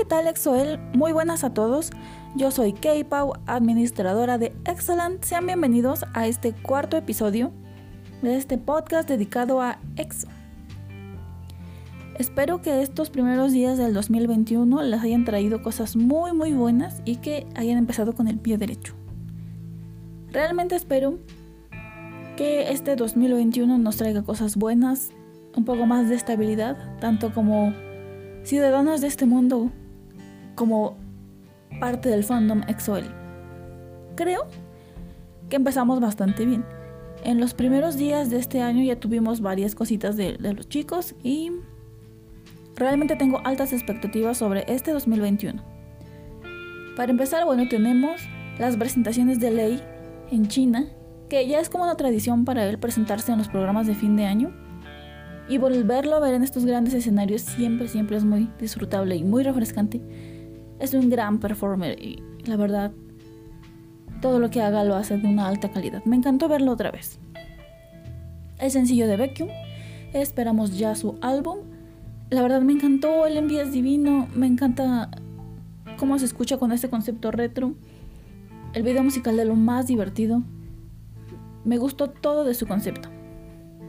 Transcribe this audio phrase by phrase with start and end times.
[0.00, 0.78] ¿qué tal Exoel?
[0.94, 1.90] Muy buenas a todos.
[2.34, 5.22] Yo soy Kay Pau, administradora de Excellent.
[5.22, 7.52] Sean bienvenidos a este cuarto episodio
[8.22, 10.26] de este podcast dedicado a EXO.
[12.18, 17.16] Espero que estos primeros días del 2021 les hayan traído cosas muy muy buenas y
[17.16, 18.94] que hayan empezado con el pie derecho.
[20.32, 21.18] Realmente espero
[22.38, 25.10] que este 2021 nos traiga cosas buenas,
[25.54, 27.74] un poco más de estabilidad, tanto como
[28.44, 29.70] ciudadanos de este mundo
[30.54, 30.96] como
[31.80, 33.06] parte del fandom EXO-L.
[34.16, 34.46] Creo
[35.48, 36.64] que empezamos bastante bien.
[37.24, 41.52] En los primeros días de este año ya tuvimos varias cositas de, los chicos y
[42.76, 45.62] realmente tengo altas expectativas sobre este 2021.
[46.96, 48.22] Para empezar, bueno, tenemos
[48.58, 49.82] las presentaciones de Lei
[50.30, 50.86] en China,
[51.28, 54.24] que ya es como una tradición para él presentarse en los programas de fin de
[54.24, 54.52] año.
[55.48, 59.42] Y volverlo a ver en estos grandes escenarios siempre, siempre es muy disfrutable y muy
[59.42, 60.00] refrescante.
[60.80, 62.90] Es un gran performer y la verdad,
[64.20, 66.04] todo lo que haga lo hace de una alta calidad.
[66.04, 67.18] Me encantó verlo otra vez.
[68.58, 69.50] El sencillo de Vacuum,
[70.12, 71.58] esperamos ya su álbum.
[72.30, 75.10] La verdad me encantó, el envío es divino, me encanta
[75.98, 77.74] cómo se escucha con este concepto retro.
[78.72, 80.42] El video musical de lo más divertido.
[81.64, 83.10] Me gustó todo de su concepto.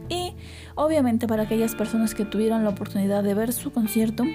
[0.09, 0.33] Y
[0.75, 4.25] obviamente para aquellas personas que tuvieron la oportunidad de ver su concierto,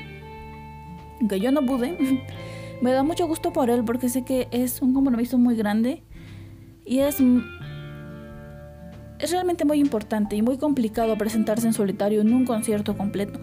[1.29, 1.97] que yo no pude,
[2.81, 6.03] me da mucho gusto por él porque sé que es un compromiso muy grande
[6.85, 7.19] y es,
[9.19, 13.41] es realmente muy importante y muy complicado presentarse en solitario en un concierto completo.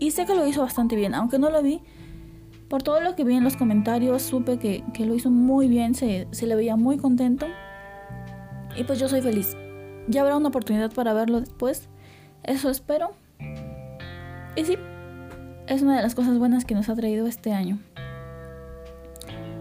[0.00, 1.80] Y sé que lo hizo bastante bien, aunque no lo vi.
[2.68, 5.94] Por todo lo que vi en los comentarios, supe que, que lo hizo muy bien,
[5.94, 7.46] se, se le veía muy contento.
[8.76, 9.56] Y pues yo soy feliz.
[10.06, 11.88] Ya habrá una oportunidad para verlo después.
[12.44, 13.10] Eso espero.
[14.56, 14.76] Y sí,
[15.68, 17.78] es una de las cosas buenas que nos ha traído este año.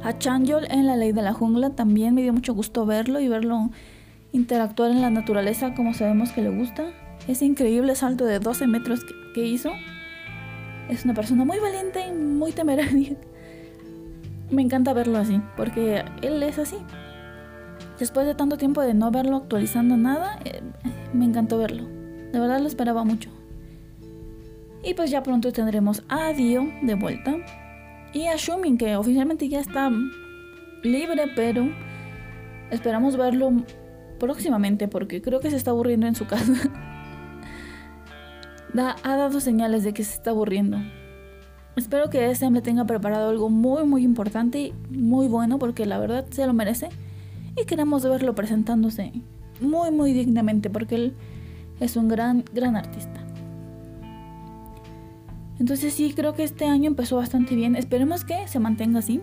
[0.03, 3.27] A Changyol en La Ley de la Jungla también me dio mucho gusto verlo y
[3.27, 3.69] verlo
[4.31, 6.85] interactuar en la naturaleza como sabemos que le gusta.
[7.27, 9.01] Ese increíble salto de 12 metros
[9.33, 9.71] que, hizo.
[10.89, 13.17] Es una persona muy valiente y muy temeraria.
[14.49, 16.77] Me encanta verlo así, porque él es así.
[17.99, 20.61] Después de tanto tiempo de no verlo actualizando nada, eh,
[21.13, 21.83] me encantó verlo.
[22.31, 23.29] De verdad lo esperaba mucho.
[24.87, 27.35] Y pues ya pronto tendremos a Dio de vuelta.
[28.13, 29.91] Y a Shumin, que oficialmente ya está
[30.81, 31.67] libre, pero
[32.71, 33.51] esperamos verlo
[34.17, 36.53] próximamente porque creo que se está aburriendo en su casa.
[38.73, 40.77] da, ha dado señales de que se está aburriendo.
[41.75, 45.99] Espero que este me tenga preparado algo muy muy importante y muy bueno porque la
[45.99, 46.87] verdad se lo merece.
[47.61, 49.11] Y queremos verlo presentándose
[49.59, 51.13] muy muy dignamente porque él
[51.81, 53.26] es un gran gran artista.
[55.59, 57.75] Entonces sí, creo que este año empezó bastante bien.
[57.75, 59.21] Esperemos que se mantenga así.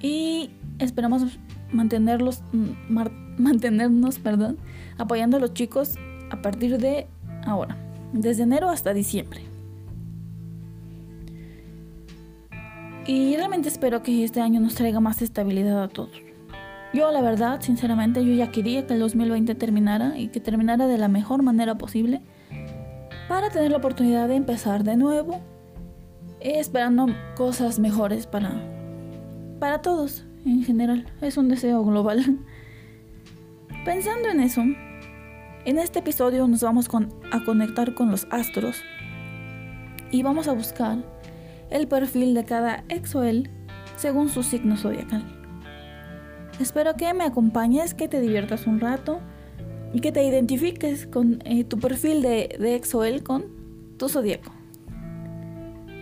[0.00, 1.38] Y esperamos
[1.72, 2.98] mantenerlos, mm,
[3.38, 4.58] mantenernos, perdón,
[4.96, 5.94] apoyando a los chicos
[6.30, 7.06] a partir de
[7.44, 7.76] ahora,
[8.12, 9.40] desde enero hasta diciembre.
[13.06, 16.20] Y realmente espero que este año nos traiga más estabilidad a todos.
[16.92, 20.98] Yo la verdad, sinceramente, yo ya quería que el 2020 terminara y que terminara de
[20.98, 22.20] la mejor manera posible
[23.28, 25.40] para tener la oportunidad de empezar de nuevo,
[26.40, 27.06] esperando
[27.36, 28.52] cosas mejores para,
[29.60, 31.06] para todos en general.
[31.20, 32.38] Es un deseo global.
[33.84, 34.62] Pensando en eso,
[35.64, 36.88] en este episodio nos vamos
[37.30, 38.82] a conectar con los astros
[40.10, 40.98] y vamos a buscar
[41.70, 43.50] el perfil de cada exoel
[43.96, 45.24] según su signo zodiacal.
[46.60, 49.20] Espero que me acompañes, que te diviertas un rato
[49.92, 53.46] y que te identifiques con eh, tu perfil de, de Exoel con
[53.96, 54.52] tu zodiaco.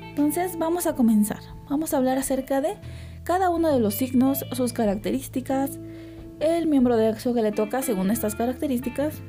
[0.09, 1.41] Entonces vamos a comenzar.
[1.69, 2.75] Vamos a hablar acerca de
[3.25, 5.79] cada uno de los signos, sus características,
[6.41, 9.21] el miembro de Exo que le toca según estas características,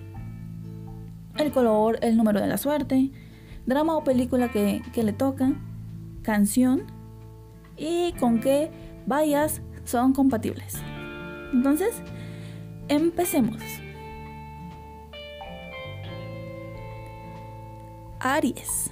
[1.38, 3.12] el color, el número de la suerte,
[3.66, 5.54] drama o película que, que le toca,
[6.22, 6.84] canción
[7.76, 8.72] y con qué
[9.06, 10.76] vallas son compatibles.
[11.54, 12.02] Entonces,
[12.88, 13.62] empecemos.
[18.20, 18.92] Aries.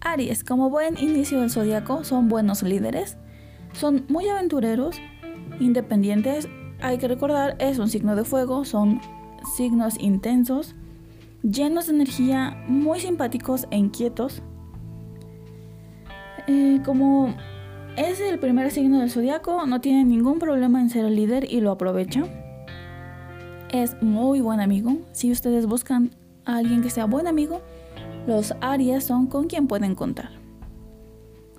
[0.00, 3.16] Aries, como buen inicio del zodiaco, son buenos líderes,
[3.72, 4.96] son muy aventureros,
[5.60, 6.48] independientes.
[6.80, 9.00] Hay que recordar, es un signo de fuego, son
[9.56, 10.74] signos intensos,
[11.42, 14.42] llenos de energía, muy simpáticos e inquietos.
[16.46, 17.34] Eh, como
[17.96, 21.60] es el primer signo del zodiaco, no tiene ningún problema en ser el líder y
[21.60, 22.24] lo aprovecha.
[23.70, 24.98] Es muy buen amigo.
[25.12, 26.10] Si ustedes buscan
[26.44, 27.62] a alguien que sea buen amigo,
[28.26, 30.30] los Aries son con quien pueden contar.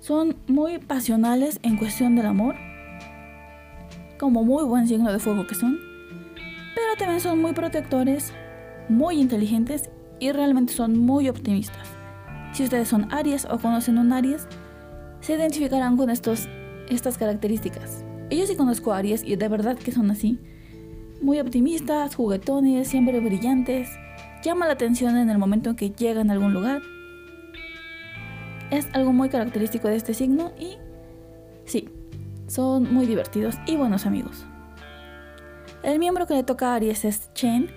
[0.00, 2.56] Son muy pasionales en cuestión del amor,
[4.18, 5.78] como muy buen signo de fuego que son,
[6.74, 8.32] pero también son muy protectores,
[8.88, 9.90] muy inteligentes
[10.20, 11.88] y realmente son muy optimistas.
[12.52, 14.46] Si ustedes son Aries o conocen un Aries,
[15.20, 16.48] se identificarán con estos,
[16.88, 18.04] estas características.
[18.30, 20.38] Yo sí conozco a Aries y de verdad que son así.
[21.20, 23.88] Muy optimistas, juguetones, siempre brillantes,
[24.46, 26.80] llama la atención en el momento en que llegan a algún lugar.
[28.70, 30.76] Es algo muy característico de este signo y
[31.64, 31.88] sí,
[32.46, 34.46] son muy divertidos y buenos amigos.
[35.82, 37.70] El miembro que le toca a Aries es Chen,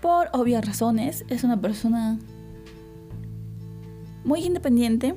[0.00, 1.24] por obvias razones.
[1.28, 2.18] Es una persona
[4.24, 5.16] muy independiente,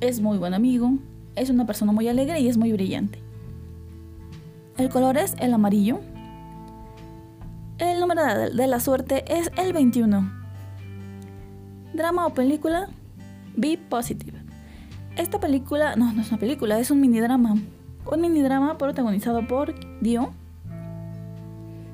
[0.00, 0.92] es muy buen amigo,
[1.34, 3.20] es una persona muy alegre y es muy brillante.
[4.76, 6.00] El color es el amarillo.
[7.78, 10.32] El número de la suerte es el 21.
[11.94, 12.88] Drama o película,
[13.54, 14.36] Be Positive.
[15.16, 17.54] Esta película, no, no es una película, es un mini drama.
[18.10, 20.32] Un mini drama protagonizado por Dio.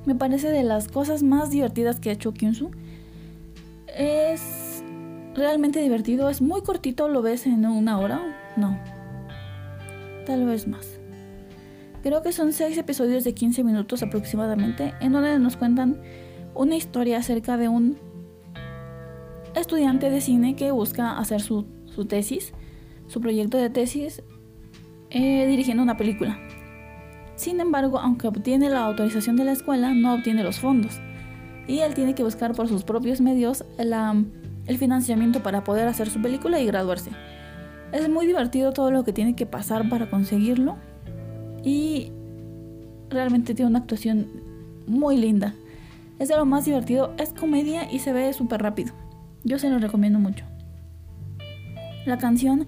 [0.07, 2.71] Me parece de las cosas más divertidas que ha hecho Kyunsu.
[3.87, 4.83] Es
[5.35, 8.23] realmente divertido, es muy cortito, lo ves en una hora.
[8.57, 8.79] No,
[10.25, 10.99] tal vez más.
[12.05, 16.03] Creo que son 6 episodios de 15 minutos aproximadamente, en donde nos cuentan
[16.55, 17.97] una historia acerca de un
[19.55, 21.65] estudiante de cine que busca hacer su,
[22.07, 22.53] tesis,
[23.07, 24.23] su proyecto de tesis,
[25.09, 26.39] eh, dirigiendo una película.
[27.37, 31.01] Sin embargo, aunque obtiene la autorización de la escuela, no obtiene los fondos.
[31.67, 36.21] Y él tiene que buscar por sus propios medios el financiamiento para poder hacer su
[36.21, 37.13] película y graduarse.
[37.93, 40.77] Es muy divertido todo lo que tiene que pasar para conseguirlo
[41.65, 42.13] y
[43.11, 44.29] realmente tiene una actuación
[44.87, 45.55] muy linda.
[46.19, 48.93] Es de lo más divertido, es comedia y se ve súper rápido.
[49.43, 50.45] Yo se lo recomiendo mucho.
[52.07, 52.67] La canción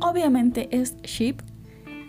[0.00, 1.42] obviamente es Sheep,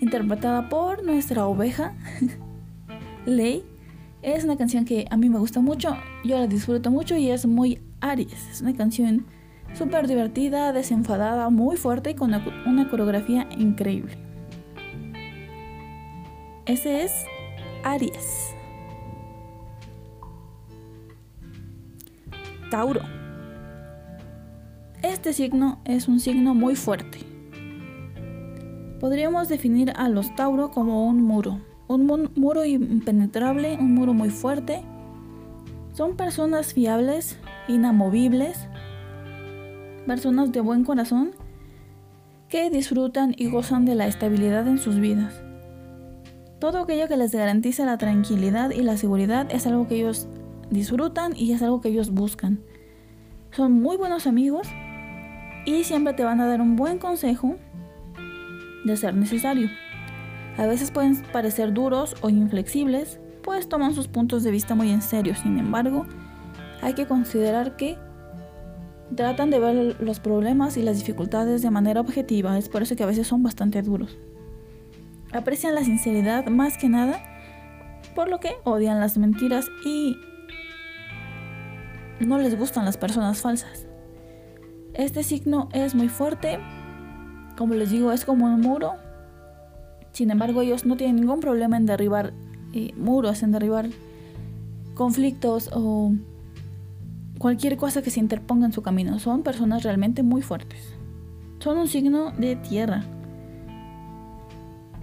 [0.02, 1.94] interpretada por nuestra oveja,
[3.26, 3.64] Ley.
[4.22, 5.96] Es una canción que a mí me gusta mucho,
[6.26, 8.50] yo la disfruto mucho y es muy Aries.
[8.50, 9.26] Es una canción
[9.74, 12.34] súper divertida, desenfadada, muy fuerte y con
[12.66, 14.29] una coreografía increíble.
[16.70, 17.26] Ese es
[17.84, 18.54] Aries.
[22.70, 23.02] Tauro.
[25.02, 27.22] Este signo es un signo muy fuerte.
[29.00, 34.84] Podríamos definir a los Tauro como un muro, un muro impenetrable, un muro muy fuerte.
[35.94, 38.68] Son personas fiables, inamovibles,
[40.06, 41.32] personas de buen corazón
[42.48, 45.49] que disfrutan y gozan de la estabilidad en sus vidas.
[46.60, 50.28] Todo aquello que les garantiza la tranquilidad y la seguridad es algo que ellos
[50.70, 52.60] disfrutan y es algo que ellos buscan.
[53.52, 54.68] Son muy buenos amigos
[55.66, 57.56] y siempre te van a dar un buen consejo
[58.84, 59.70] de ser necesario.
[60.58, 65.02] A veces pueden parecer duros o inflexibles, pues toman sus puntos de vista muy en
[65.02, 65.36] serio.
[65.36, 66.06] Sin embargo,
[66.82, 67.98] hay que considerar que
[69.16, 72.58] tratan de ver los problemas y las dificultades de manera objetiva.
[72.58, 74.18] Es por eso que a veces son bastante duros.
[75.34, 77.20] Aprecian la sinceridad más que nada,
[78.16, 80.18] por lo que odian las mentiras y
[82.20, 83.88] no les gustan las personas falsas.
[84.94, 86.60] Este signo es muy fuerte,
[87.58, 88.94] como les digo, es como un muro.
[90.12, 92.34] Sin embargo, ellos no tienen ningún problema en derribar
[92.74, 93.88] eh, muros, en derribar
[94.96, 96.12] conflictos o
[97.38, 99.20] cualquier cosa que se interponga en su camino.
[99.20, 100.94] Son personas realmente muy fuertes.
[101.60, 103.06] Son un signo de tierra.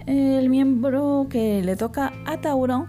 [0.07, 2.87] El miembro que le toca a Tauro,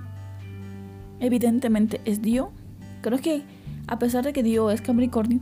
[1.18, 2.52] evidentemente es Dio.
[3.00, 3.42] Creo que,
[3.88, 5.40] a pesar de que Dio es Capricornio,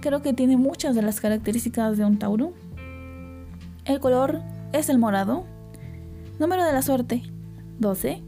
[0.00, 2.54] creo que tiene muchas de las características de un Tauro.
[3.84, 4.40] El color
[4.72, 5.44] es el morado.
[6.38, 7.22] Número de la suerte,
[7.78, 8.22] 12.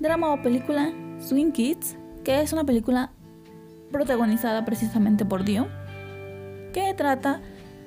[0.00, 3.12] Drama o película, Swing Kids, que es una película
[3.92, 5.68] protagonizada precisamente por Dio,
[6.72, 7.40] que trata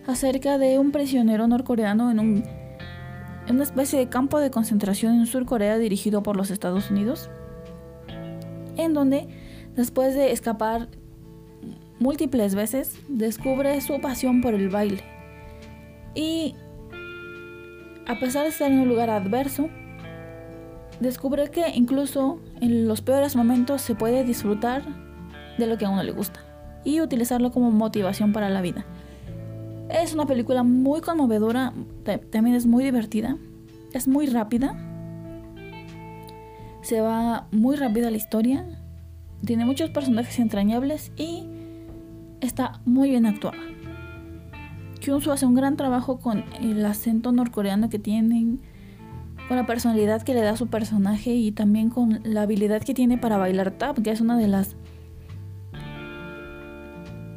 [0.08, 2.63] acerca de un prisionero norcoreano en un
[3.50, 7.30] una especie de campo de concentración en Sur Corea dirigido por los Estados Unidos,
[8.78, 9.28] en donde
[9.76, 10.88] después de escapar
[12.00, 15.04] múltiples veces, descubre su pasión por el baile.
[16.16, 16.56] Y
[18.06, 19.70] a pesar de estar en un lugar adverso,
[21.00, 24.84] descubre que incluso en los peores momentos se puede disfrutar
[25.58, 26.42] de lo que a uno le gusta
[26.84, 28.86] y utilizarlo como motivación para la vida.
[29.94, 31.72] Es una película muy conmovedora,
[32.32, 33.38] también es muy divertida,
[33.94, 34.76] es muy rápida.
[36.82, 38.66] Se va muy rápida la historia,
[39.46, 41.48] tiene muchos personajes entrañables y
[42.42, 43.60] está muy bien actuada.
[45.00, 48.62] Kyunsu hace un gran trabajo con el acento norcoreano que tienen,
[49.48, 52.96] con la personalidad que le da a su personaje y también con la habilidad que
[52.96, 54.76] tiene para bailar tap, que es una de las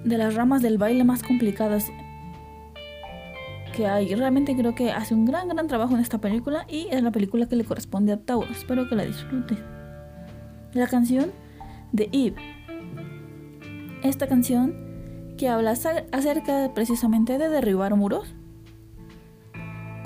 [0.05, 1.91] de las ramas del baile más complicadas
[3.77, 4.13] que hay.
[4.15, 7.47] Realmente creo que hace un gran, gran trabajo en esta película y es la película
[7.47, 8.51] que le corresponde a Tauro.
[8.51, 9.57] Espero que la disfrute.
[10.73, 11.31] La canción
[11.93, 12.37] de Eve.
[14.03, 14.75] Esta canción
[15.37, 18.35] que habla acerca precisamente de derribar muros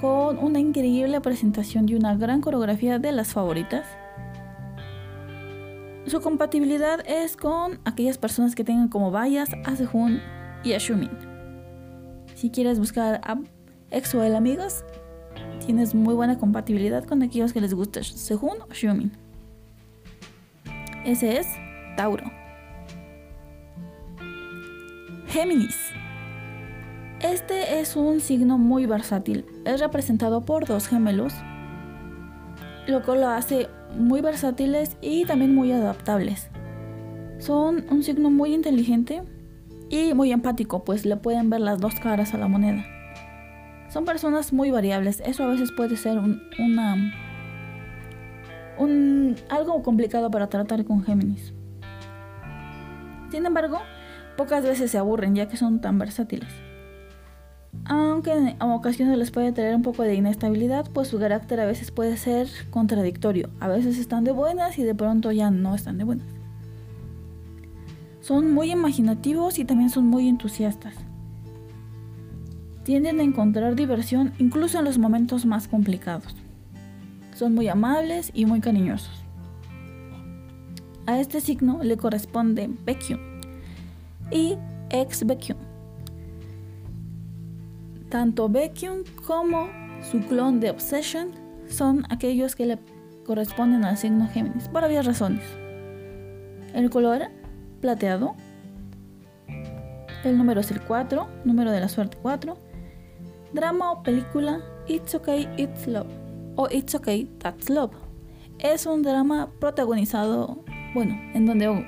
[0.00, 3.86] con una increíble presentación y una gran coreografía de las favoritas.
[6.06, 9.74] Su compatibilidad es con aquellas personas que tengan como Bayas, a
[10.64, 10.80] y a.
[12.34, 13.38] Si quieres buscar a
[13.90, 14.85] Exoel amigos,
[15.66, 19.11] tienes muy buena compatibilidad con aquellos que les gusta Sehun o Shumin.
[21.04, 21.49] Ese es
[21.97, 22.30] Tauro.
[25.26, 25.76] Géminis.
[27.20, 29.44] Este es un signo muy versátil.
[29.64, 31.35] Es representado por dos gemelos,
[32.87, 36.49] lo cual lo hace muy versátiles y también muy adaptables.
[37.38, 39.23] Son un signo muy inteligente
[39.88, 43.00] y muy empático, pues le pueden ver las dos caras a la moneda.
[43.90, 47.12] Son personas muy variables, eso a veces puede ser un, una,
[48.78, 51.52] un, algo complicado para tratar con Géminis.
[53.32, 53.80] Sin embargo,
[54.37, 56.49] pocas veces se aburren ya que son tan versátiles.
[57.85, 61.90] Aunque en ocasiones les puede traer un poco de inestabilidad, pues su carácter a veces
[61.90, 63.50] puede ser contradictorio.
[63.59, 66.28] A veces están de buenas y de pronto ya no están de buenas.
[68.20, 70.94] Son muy imaginativos y también son muy entusiastas.
[72.84, 76.34] Tienden a encontrar diversión incluso en los momentos más complicados.
[77.34, 79.25] Son muy amables y muy cariñosos.
[81.06, 83.20] A este signo le corresponde Baekhyun
[84.30, 84.56] y
[84.90, 85.58] ex Baekhyun.
[88.08, 89.68] Tanto Baekhyun como
[90.02, 91.30] su clon de Obsession
[91.68, 92.78] son aquellos que le
[93.25, 95.44] corresponden al signo Géminis por varias razones.
[96.75, 97.28] El color
[97.80, 98.34] plateado,
[100.25, 102.56] el número es el 4, número de la suerte 4,
[103.52, 106.21] drama o película It's Okay, It's Love
[106.57, 107.92] o It's Okay, That's Love.
[108.59, 110.62] Es un drama protagonizado,
[110.95, 111.87] bueno, en donde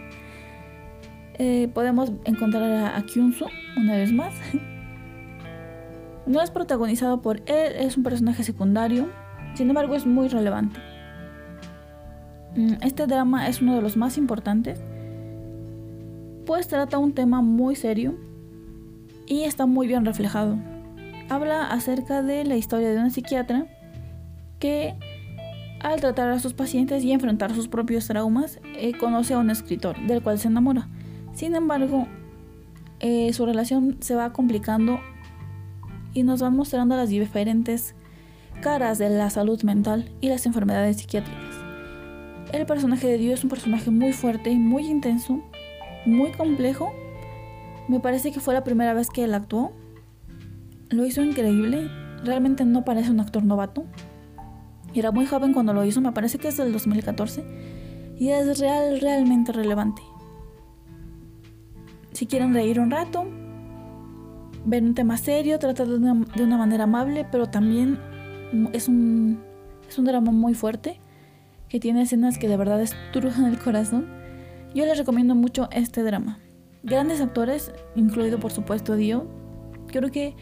[1.39, 4.35] eh, podemos encontrar a, Kyunsu una vez más.
[6.27, 9.11] no es protagonizado por él, es un personaje secundario,
[9.55, 10.81] sin embargo es muy relevante.
[12.57, 14.81] Mm, este drama es uno de los más importantes,
[16.47, 18.15] pues trata un tema muy serio
[19.27, 20.57] y está muy bien reflejado.
[21.29, 23.67] Habla acerca de la historia de una psiquiatra
[24.59, 24.95] que
[25.83, 29.99] al tratar a sus pacientes y enfrentar sus propios traumas, eh, conoce a un escritor
[30.07, 30.89] del cual se enamora.
[31.35, 32.07] Sin embargo,
[33.01, 35.01] eh, su relación se va complicando
[36.15, 37.97] y nos van mostrando las diferentes
[38.61, 41.57] caras de la salud mental y las enfermedades psiquiátricas.
[42.53, 45.43] El personaje de Dios es un personaje muy fuerte, muy intenso,
[46.07, 46.93] muy complejo.
[47.89, 49.73] Me parece que fue la primera vez que él actuó.
[50.93, 51.91] Lo hizo increíble.
[52.23, 53.85] Realmente no parece un actor novato.
[54.95, 57.43] Era muy joven cuando lo hizo, me parece que es del 2014.
[58.19, 60.03] Y es real, realmente relevante.
[62.13, 63.25] Si quieren reír un rato,
[64.67, 67.99] ver un tema serio, tratarlo de una, manera amable, pero también
[68.75, 69.41] es un,
[69.89, 71.01] es un drama muy fuerte
[71.71, 74.09] que tiene escenas que de verdad estrujan el corazón.
[74.75, 76.39] Yo les recomiendo mucho este drama.
[76.83, 79.27] Grandes actores, incluido por supuesto Dio.
[79.87, 80.37] Creo que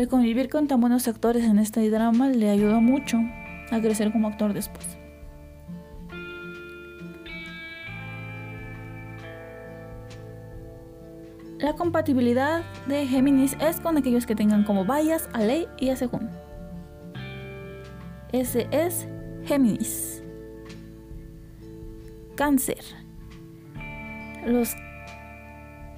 [0.00, 3.18] el convivir con tan buenos actores en este drama le ayudó mucho
[3.70, 4.86] a crecer como actor después.
[11.58, 16.30] La compatibilidad de Géminis es con aquellos que tengan como Bayas, Ley y Según.
[18.32, 19.06] Ese es
[19.44, 20.24] Géminis.
[22.36, 22.82] Cáncer.
[24.46, 24.74] Los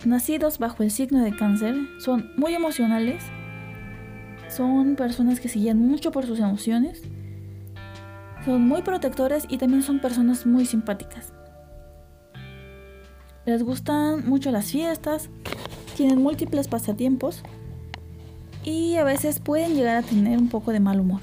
[0.04, 3.22] nacidos bajo el signo de cáncer son muy emocionales,
[4.56, 7.02] son personas que se guían mucho por sus emociones,
[8.44, 11.32] son muy protectores y también son personas muy simpáticas.
[13.46, 15.30] Les gustan mucho las fiestas,
[15.96, 17.42] tienen múltiples pasatiempos
[18.64, 21.22] y a veces pueden llegar a tener un poco de mal humor.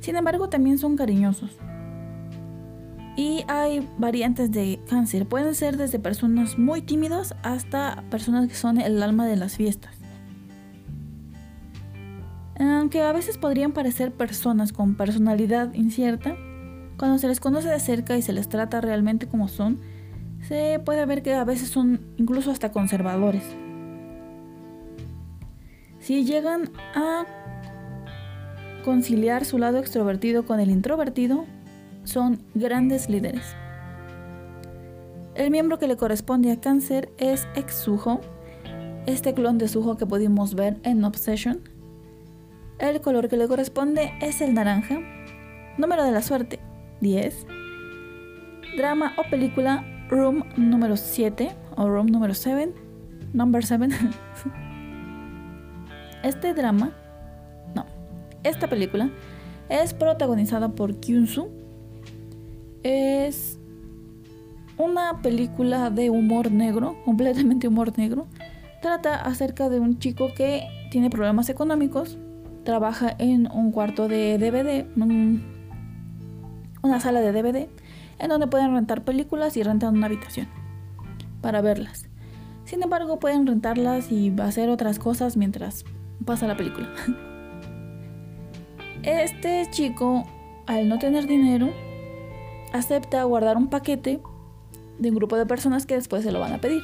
[0.00, 1.50] Sin embargo, también son cariñosos.
[3.16, 5.26] Y hay variantes de cáncer.
[5.26, 9.95] Pueden ser desde personas muy tímidos hasta personas que son el alma de las fiestas.
[12.58, 16.36] Aunque a veces podrían parecer personas con personalidad incierta,
[16.96, 19.80] cuando se les conoce de cerca y se les trata realmente como son,
[20.40, 23.44] se puede ver que a veces son incluso hasta conservadores.
[25.98, 27.26] Si llegan a
[28.84, 31.44] conciliar su lado extrovertido con el introvertido,
[32.04, 33.56] son grandes líderes.
[35.34, 38.20] El miembro que le corresponde a cáncer es Exujo,
[39.06, 41.60] este clon de Suho que pudimos ver en Obsession.
[42.78, 44.98] El color que le corresponde es el naranja.
[45.78, 46.60] Número de la suerte,
[47.00, 47.46] 10.
[48.76, 52.74] Drama o película Room número 7 o Room número 7,
[53.32, 53.88] Number 7.
[56.22, 56.92] Este drama,
[57.76, 57.86] no,
[58.42, 59.10] esta película
[59.68, 61.48] es protagonizada por Kyunsu.
[62.82, 63.60] Es
[64.76, 68.26] una película de humor negro, completamente humor negro.
[68.82, 72.18] Trata acerca de un chico que tiene problemas económicos,
[72.66, 74.84] trabaja en un cuarto de DVD,
[76.82, 77.68] una sala de DVD,
[78.18, 80.48] en donde pueden rentar películas y rentan una habitación
[81.40, 82.08] para verlas.
[82.64, 85.84] Sin embargo, pueden rentarlas y hacer otras cosas mientras
[86.26, 86.88] pasa la película.
[89.02, 90.24] Este chico,
[90.66, 91.70] al no tener dinero,
[92.72, 94.20] acepta guardar un paquete
[94.98, 96.82] de un grupo de personas que después se lo van a pedir.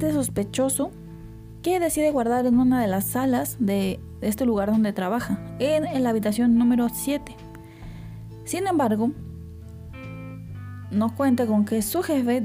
[0.00, 0.90] Sospechoso
[1.62, 6.10] que decide guardar en una de las salas de este lugar donde trabaja, en la
[6.10, 7.34] habitación número 7.
[8.44, 9.10] Sin embargo,
[10.90, 12.44] no cuenta con que su jefe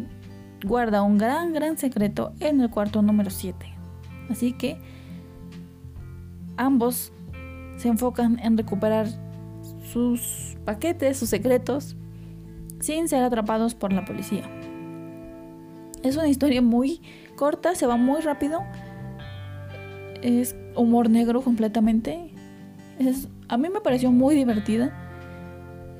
[0.65, 3.65] guarda un gran, gran secreto en el cuarto número 7.
[4.29, 4.79] Así que
[6.57, 7.11] ambos
[7.77, 9.07] se enfocan en recuperar
[9.83, 11.95] sus paquetes, sus secretos,
[12.79, 14.49] sin ser atrapados por la policía.
[16.03, 17.01] Es una historia muy
[17.41, 18.61] corta, se va muy rápido.
[20.21, 22.29] Es humor negro completamente.
[23.47, 24.93] a mí me pareció muy divertida.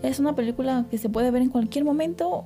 [0.03, 2.43] Es una película que se puede ver en cualquier momento.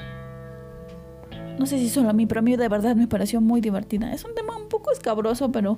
[1.59, 4.13] No sé si solo a mí, pero a mí de verdad me pareció muy divertida.
[4.13, 5.77] Es un tema un poco escabroso, pero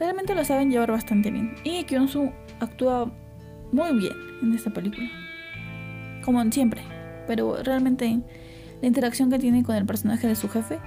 [0.00, 1.54] realmente lo saben llevar bastante bien.
[1.62, 3.08] Y Kyunsu actúa
[3.70, 5.08] muy bien en esta película.
[6.24, 6.80] Como siempre.
[7.28, 8.18] Pero realmente
[8.80, 10.80] la interacción que tiene con el personaje de su jefe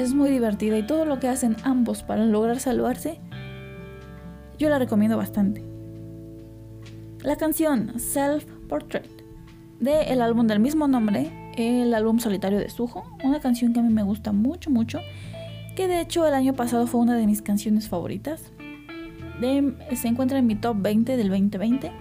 [0.00, 3.20] es muy divertida y todo lo que hacen ambos para lograr salvarse,
[4.58, 5.64] yo la recomiendo bastante.
[7.22, 9.10] La canción Self Portrait
[9.80, 13.92] del álbum del mismo nombre, el álbum solitario de Suho, una canción que a mí
[13.92, 15.00] me gusta mucho, mucho,
[15.74, 18.52] que de hecho el año pasado fue una de mis canciones favoritas.
[19.40, 21.92] se encuentra en mi top 20 del 2020.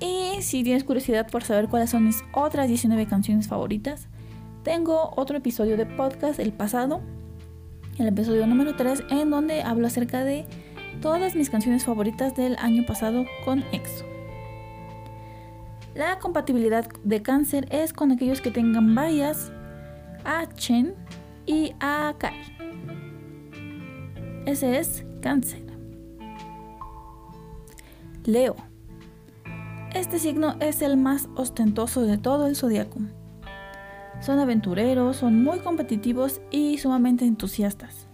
[0.00, 4.08] Y si tienes curiosidad por saber cuáles son mis otras 19 canciones favoritas,
[4.66, 7.00] tengo otro episodio de podcast, el pasado,
[8.00, 10.44] el episodio número 3, en donde hablo acerca de
[11.00, 14.04] todas mis canciones favoritas del año pasado con EXO.
[15.94, 19.52] La compatibilidad de cáncer es con aquellos que tengan varias
[20.24, 20.96] a Chen
[21.46, 22.34] y a Kai.
[24.46, 25.62] Ese es cáncer.
[28.24, 28.56] Leo.
[29.94, 32.98] Este signo es el más ostentoso de todo el zodiaco.
[34.20, 38.08] Son aventureros, son muy competitivos y sumamente entusiastas.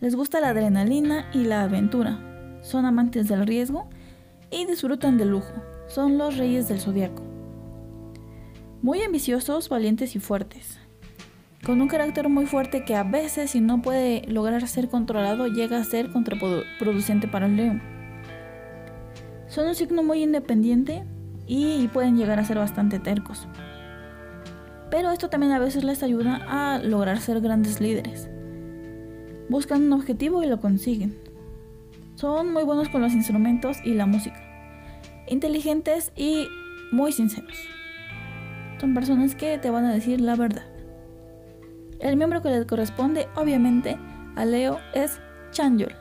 [0.00, 2.58] Les gusta la adrenalina y la aventura.
[2.62, 3.88] Son amantes del riesgo
[4.50, 5.54] y disfrutan del lujo
[5.88, 7.22] son los reyes del zodiaco.
[8.82, 10.78] Muy ambiciosos, valientes y fuertes.
[11.64, 15.78] Con un carácter muy fuerte que a veces, si no puede lograr ser controlado, llega
[15.78, 17.82] a ser contraproducente para el león.
[19.48, 21.04] Son un signo muy independiente
[21.46, 23.48] y pueden llegar a ser bastante tercos.
[24.90, 28.28] Pero esto también a veces les ayuda a lograr ser grandes líderes.
[29.48, 31.18] Buscan un objetivo y lo consiguen.
[32.14, 34.46] Son muy buenos con los instrumentos y la música
[35.28, 36.48] inteligentes y
[36.92, 37.56] muy sinceros.
[38.80, 40.66] Son personas que te van a decir la verdad.
[42.00, 43.96] El miembro que le corresponde, obviamente,
[44.36, 45.18] a Leo es
[45.50, 45.94] Chanjol.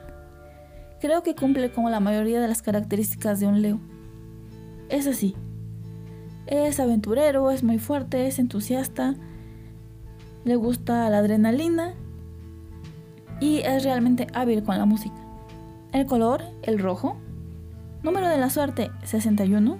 [0.99, 3.79] Creo que cumple como la mayoría de las características de un Leo.
[4.89, 5.35] Es así.
[6.47, 9.15] Es aventurero, es muy fuerte, es entusiasta,
[10.43, 11.93] le gusta la adrenalina
[13.39, 15.15] y es realmente hábil con la música.
[15.91, 17.17] El color, el rojo,
[18.05, 19.79] Número de la suerte 61.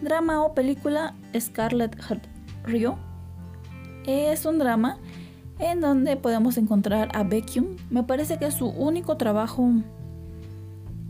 [0.00, 2.24] Drama o película Scarlet Heart
[2.62, 3.00] Rio.
[4.06, 4.96] Es un drama
[5.58, 7.78] en donde podemos encontrar a Baekhyun.
[7.90, 9.72] Me parece que es su único trabajo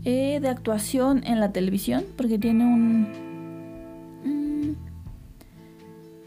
[0.03, 3.30] eh, de actuación en la televisión porque tiene un...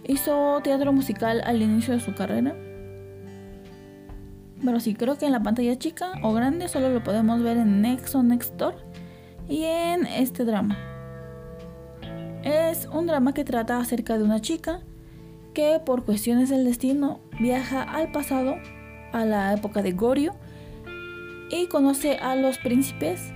[0.06, 2.54] hizo teatro musical al inicio de su carrera.
[4.64, 7.82] Pero sí, creo que en la pantalla chica o grande solo lo podemos ver en
[7.82, 8.76] Next o Next Door
[9.48, 10.78] y en este drama.
[12.42, 14.80] Es un drama que trata acerca de una chica
[15.54, 18.56] que por cuestiones del destino viaja al pasado,
[19.12, 20.34] a la época de Gorio,
[21.50, 23.32] y conoce a los príncipes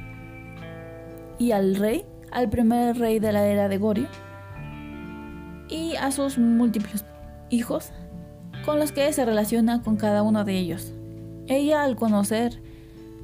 [1.39, 4.09] y al rey, al primer rey de la era de Gorio,
[5.69, 7.05] y a sus múltiples
[7.51, 7.91] hijos,
[8.65, 10.93] con los que se relaciona con cada uno de ellos.
[11.47, 12.61] Ella, al conocer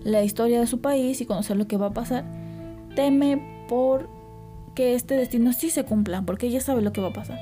[0.02, 2.24] la historia de su país y conocer lo que va a pasar,
[2.94, 4.08] teme por
[4.74, 7.38] que este destino sí se cumpla, porque ella sabe lo que va a pasar.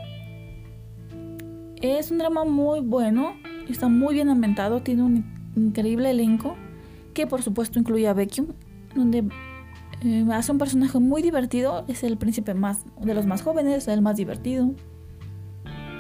[1.80, 3.34] Es un drama muy bueno,
[3.68, 5.24] está muy bien ambientado, tiene un
[5.56, 6.56] increíble elenco,
[7.14, 8.48] que por supuesto incluye a Beckham,
[8.94, 9.24] donde
[10.04, 14.02] eh, hace un personaje muy divertido, es el príncipe más de los más jóvenes, el
[14.02, 14.70] más divertido.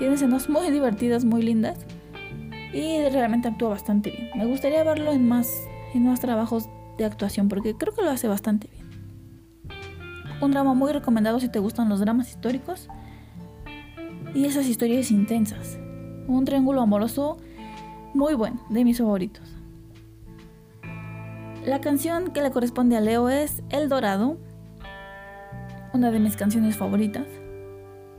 [0.02, 1.78] Tiene escenas muy divertidas, muy lindas
[2.72, 4.30] y realmente actúa bastante bien.
[4.34, 8.26] Me gustaría verlo en más en más trabajos de actuación porque creo que lo hace
[8.26, 8.84] bastante bien.
[10.40, 12.88] Un drama muy recomendado si te gustan los dramas históricos
[14.34, 15.78] y esas historias intensas.
[16.26, 17.36] Un triángulo amoroso
[18.12, 19.54] muy bueno, de mis favoritos.
[21.64, 24.36] La canción que le corresponde a Leo es El Dorado,
[25.94, 27.41] una de mis canciones favoritas.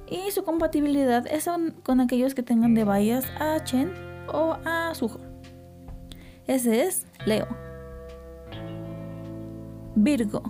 [0.09, 1.49] Y su compatibilidad es
[1.83, 3.91] con aquellos que tengan de bahías a Chen
[4.27, 5.19] o a Suho.
[6.47, 7.47] Ese es Leo.
[9.95, 10.43] Virgo.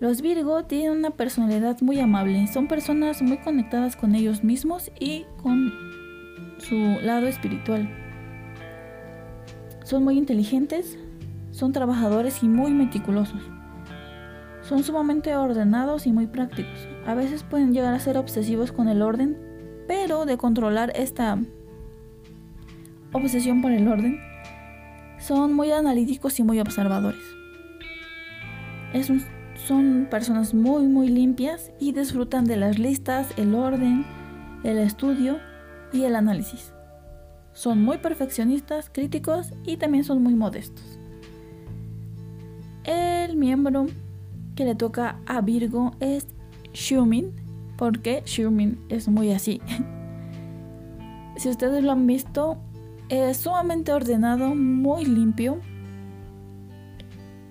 [0.00, 5.24] Los Virgo tienen una personalidad muy amable, son personas muy conectadas con ellos mismos y
[5.42, 5.72] con
[6.58, 7.88] su lado espiritual.
[9.84, 10.98] Son muy inteligentes,
[11.50, 13.40] son trabajadores y muy meticulosos.
[14.62, 16.95] Son sumamente ordenados y muy prácticos.
[17.06, 19.38] A veces pueden llegar a ser obsesivos con el orden,
[19.86, 21.38] pero de controlar esta
[23.12, 24.20] obsesión por el orden,
[25.18, 27.22] son muy analíticos y muy observadores.
[29.66, 34.04] son personas muy muy limpias y disfrutan de las listas, el orden,
[34.64, 35.38] el estudio
[35.92, 36.72] y el análisis.
[37.52, 40.98] Son muy perfeccionistas, críticos y también son muy modestos.
[42.84, 43.86] El miembro
[44.54, 46.26] que le toca a Virgo es
[46.76, 47.32] Shumin,
[47.78, 49.62] porque Shumin es muy así.
[51.36, 52.58] si ustedes lo han visto,
[53.08, 55.58] es sumamente ordenado, muy limpio.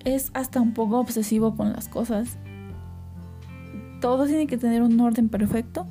[0.04, 2.38] Es hasta un poco obsesivo con las cosas.
[4.00, 5.88] Todo tiene que tener un orden perfecto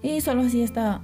[0.00, 1.00] y solo así está,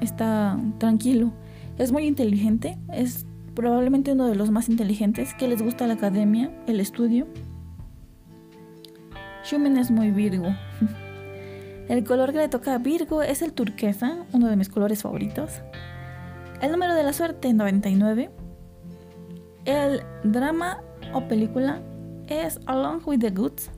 [0.00, 1.30] está tranquilo.
[1.76, 6.50] Es muy inteligente, es probablemente uno de los más inteligentes, que les gusta la academia,
[6.66, 7.26] el estudio.
[9.44, 10.54] Shumen es muy Virgo.
[11.92, 15.60] El color que le toca a Virgo es el turquesa, uno de mis colores favoritos.
[16.62, 18.30] El número de la suerte 99.
[19.66, 20.80] El drama
[21.12, 21.82] o película
[22.28, 23.70] es Along with the Goods.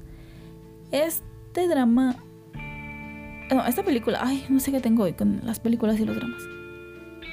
[0.93, 2.15] Este drama.
[3.53, 4.21] No, esta película.
[4.23, 6.43] Ay, no sé qué tengo hoy con las películas y los dramas.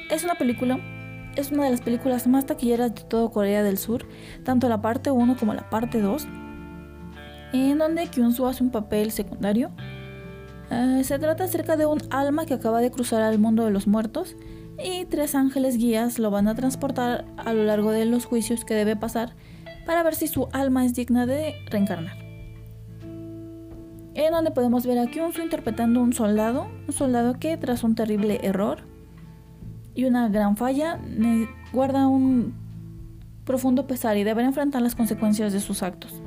[0.10, 0.80] Es una película.
[1.36, 4.08] Es una de las películas más taquilleras de todo Corea del Sur.
[4.44, 6.28] Tanto la parte 1 como la parte 2.
[7.54, 9.70] En donde Kyun-soo hace un papel secundario.
[10.72, 13.88] Eh, se trata acerca de un alma que acaba de cruzar al mundo de los
[13.88, 14.38] muertos
[14.82, 18.74] y tres ángeles guías lo van a transportar a lo largo de los juicios que
[18.74, 19.36] debe pasar
[19.86, 22.18] para ver si su alma es digna de reencarnar.
[24.14, 28.40] En donde podemos ver a Kyunsu interpretando un soldado, un soldado que tras un terrible
[28.42, 28.80] error
[29.94, 31.00] y una gran falla
[31.74, 32.54] guarda un
[33.44, 36.22] profundo pesar y debe enfrentar las consecuencias de sus actos.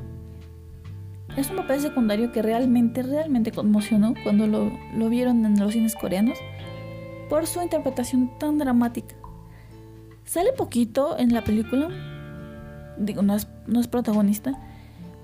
[1.37, 5.97] Es un papel secundario que realmente, realmente conmocionó cuando lo, lo vieron en los cines
[5.97, 6.39] coreanos
[7.29, 9.17] por su interpretación tan dramática.
[10.25, 11.89] Sale poquito en la película,
[12.99, 14.53] digo, no es, no es protagonista,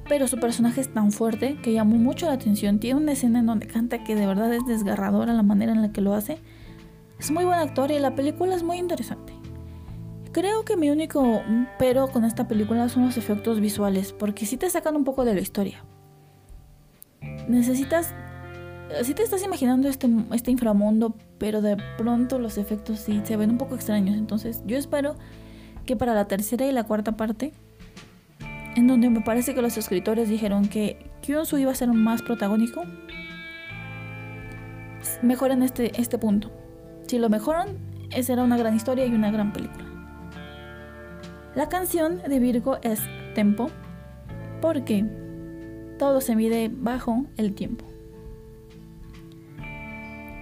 [0.09, 2.81] pero su personaje es tan fuerte que llamó mucho la atención.
[2.81, 5.93] Tiene una escena en donde canta que de verdad es desgarradora la manera en la
[5.93, 6.39] que lo hace.
[7.19, 9.33] Es muy buen actor y la película es muy interesante.
[10.33, 11.43] Creo que mi único
[11.79, 15.35] pero con esta película son los efectos visuales, porque si te sacan un poco de
[15.35, 15.85] la historia.
[17.51, 18.15] Necesitas
[19.03, 23.51] si te estás imaginando este, este inframundo, pero de pronto los efectos sí se ven
[23.51, 24.17] un poco extraños.
[24.17, 25.17] Entonces yo espero
[25.87, 27.53] que para la tercera y la cuarta parte,
[28.77, 32.83] en donde me parece que los escritores dijeron que Kyunsu iba a ser más protagónico,
[35.23, 36.51] mejoren este, este punto.
[37.07, 37.79] Si lo mejoran,
[38.23, 39.87] será una gran historia y una gran película.
[41.55, 43.01] La canción de Virgo es
[43.35, 43.71] Tempo,
[44.61, 45.05] porque
[46.01, 47.85] todo se mide bajo el tiempo.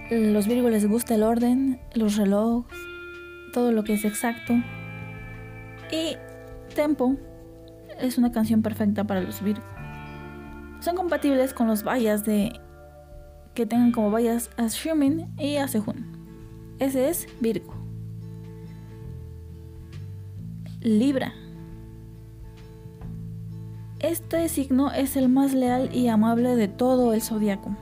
[0.09, 2.79] Los Virgo les gusta el orden, los relojes,
[3.51, 4.53] todo lo que es exacto.
[5.91, 6.15] Y
[6.73, 7.17] Tempo
[7.99, 9.65] es una canción perfecta para los Virgo.
[10.79, 12.53] Son compatibles con los vallas de,
[13.53, 16.05] que tengan como vallas a Shumin y a Sehun.
[16.79, 17.73] Ese es Virgo.
[20.79, 21.33] Libra.
[23.99, 27.75] Este signo es el más leal y amable de todo el zodiaco.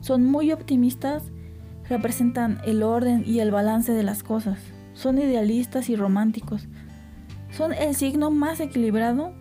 [0.00, 1.32] Son muy optimistas,
[1.88, 4.58] representan el orden y el balance de las cosas.
[4.92, 6.68] Son idealistas y románticos.
[7.50, 9.32] Son el signo más equilibrado,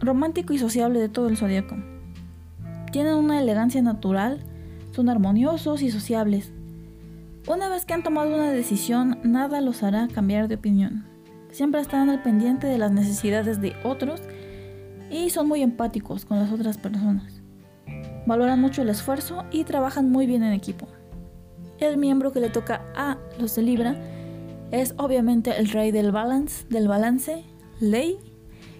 [0.00, 1.76] romántico y sociable de todo el zodiaco.
[2.90, 4.40] Tienen una elegancia natural,
[4.92, 6.50] son armoniosos y sociables.
[7.46, 11.04] Una vez que han tomado una decisión, nada los hará cambiar de opinión.
[11.50, 14.22] Siempre están al pendiente de las necesidades de otros
[15.14, 17.40] y son muy empáticos con las otras personas.
[18.26, 20.88] Valoran mucho el esfuerzo y trabajan muy bien en equipo.
[21.78, 23.96] El miembro que le toca a los de Libra
[24.72, 27.44] es obviamente el rey del balance, del balance,
[27.78, 28.16] Ley,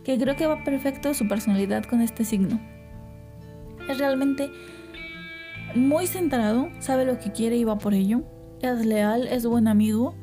[0.02, 2.60] que creo que va perfecto su personalidad con este signo.
[3.88, 4.50] Es realmente
[5.76, 8.24] muy centrado, sabe lo que quiere y va por ello.
[8.60, 10.16] Es leal, es buen amigo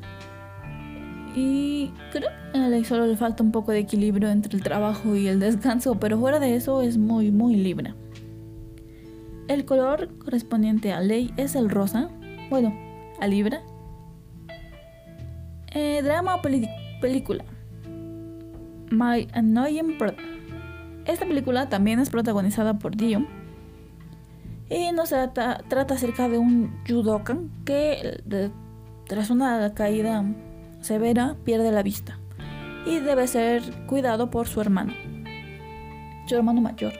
[1.34, 5.16] y creo que a Ley solo le falta un poco de equilibrio entre el trabajo
[5.16, 7.94] y el descanso, pero fuera de eso es muy, muy libre.
[9.48, 12.08] El color correspondiente a Ley es el rosa,
[12.50, 12.74] bueno,
[13.20, 13.62] a Libra.
[15.74, 17.44] Eh, drama o película.
[18.90, 20.18] My Annoying Brother.
[21.06, 23.26] Esta película también es protagonizada por Dio.
[24.68, 28.22] Y nos trata, trata acerca de un judokan que
[29.06, 30.24] tras una caída
[30.82, 32.18] severa pierde la vista
[32.84, 34.92] y debe ser cuidado por su hermano,
[36.26, 36.92] su hermano mayor.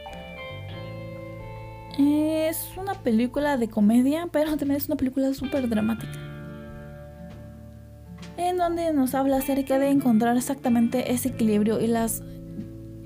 [1.99, 6.19] Es una película de comedia, pero también es una película súper dramática.
[8.39, 12.23] En donde nos habla acerca de encontrar exactamente ese equilibrio y las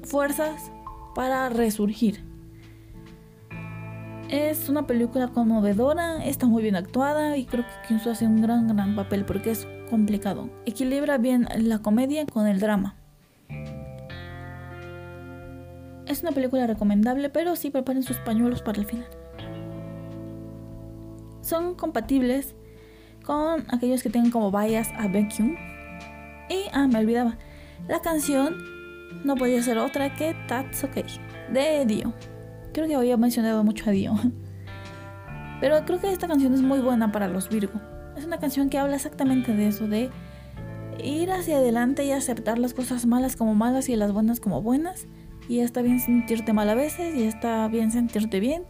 [0.05, 0.71] fuerzas
[1.15, 2.25] para resurgir.
[4.29, 8.69] Es una película conmovedora, está muy bien actuada y creo que Kyunsu hace un gran,
[8.69, 10.51] gran papel porque es complicado.
[10.67, 12.97] Equilibra bien la comedia con el drama.
[16.07, 19.09] Es una película recomendable, pero sí preparen sus pañuelos para el final.
[21.41, 22.55] Son compatibles
[23.25, 25.57] con aquellos que tengan como bias a Baekhyun.
[26.49, 27.37] Y, ah, me olvidaba,
[27.89, 28.57] la canción
[29.25, 31.05] no podía ser otra que That's Okay,
[31.53, 32.13] de Dio.
[32.73, 34.15] Creo que había mencionado mucho a Dio.
[35.61, 37.81] Pero creo que esta canción es muy buena para los Virgo.
[38.17, 40.11] Es una canción que habla exactamente de eso, de
[41.03, 45.07] ir hacia adelante y aceptar las cosas malas como malas y las buenas como buenas.
[45.49, 48.65] Y está bien sentirte mal a veces y está bien sentirte bien.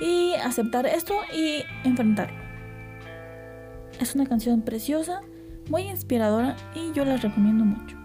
[0.00, 2.38] Y aceptar esto y enfrentarlo.
[4.00, 5.20] Es una canción preciosa,
[5.68, 7.96] muy inspiradora y yo la recomiendo mucho.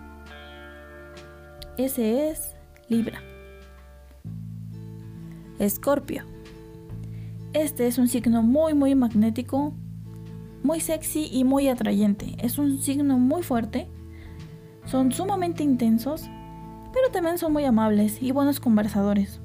[1.78, 2.56] Ese es
[2.89, 3.21] Libra.
[5.60, 6.23] Escorpio.
[7.54, 9.73] Este es un signo muy muy magnético,
[10.65, 12.36] muy sexy y muy atrayente.
[12.39, 13.88] Es un signo muy fuerte.
[14.86, 16.28] Son sumamente intensos,
[16.91, 19.39] pero también son muy amables y buenos conversadores.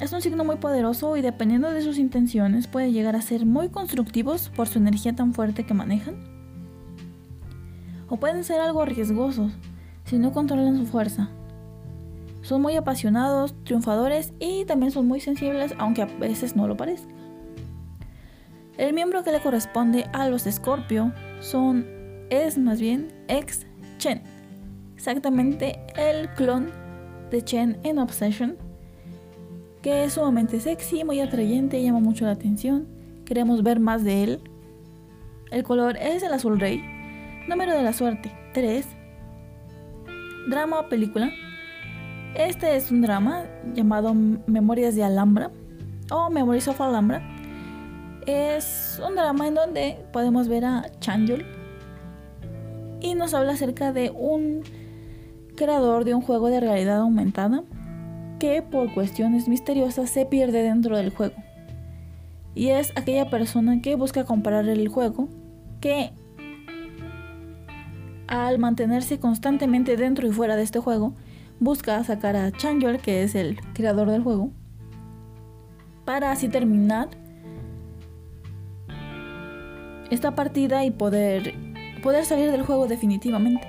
[0.00, 3.68] Es un signo muy poderoso y dependiendo de sus intenciones puede llegar a ser muy
[3.68, 6.16] constructivos por su energía tan fuerte que manejan.
[8.08, 9.52] O pueden ser algo riesgosos
[10.04, 11.28] si no controlan su fuerza.
[12.40, 17.19] Son muy apasionados, triunfadores y también son muy sensibles, aunque a veces no lo parezca.
[18.80, 21.86] El miembro que le corresponde a los Scorpio son,
[22.30, 23.66] es más bien ex
[23.98, 24.22] Chen,
[24.94, 26.70] exactamente el clon
[27.30, 28.56] de Chen en Obsession,
[29.82, 32.88] que es sumamente sexy, muy atrayente, llama mucho la atención.
[33.26, 34.40] Queremos ver más de él.
[35.50, 36.82] El color es el azul rey.
[37.48, 38.86] Número de la suerte 3.
[40.48, 41.30] Drama o película.
[42.34, 45.50] Este es un drama llamado Memorias de Alhambra
[46.10, 47.39] o Memories of Alhambra.
[48.26, 51.44] Es un drama en donde podemos ver a Chanjul
[53.00, 54.62] y nos habla acerca de un
[55.56, 57.64] creador de un juego de realidad aumentada
[58.38, 61.36] que por cuestiones misteriosas se pierde dentro del juego.
[62.54, 65.28] Y es aquella persona que busca comparar el juego
[65.80, 66.12] que
[68.30, 71.14] al mantenerse constantemente dentro y fuera de este juego,
[71.58, 74.50] busca sacar a Changyol, que es el creador del juego,
[76.04, 77.08] para así terminar
[80.10, 81.54] esta partida y poder,
[82.02, 83.66] poder salir del juego definitivamente.